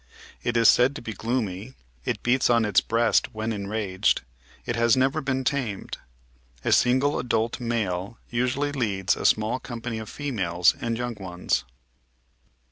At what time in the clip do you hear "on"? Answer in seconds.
2.49-2.65